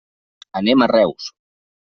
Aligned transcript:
Anem 0.61 0.85
a 0.85 0.89
Reus. 0.95 1.31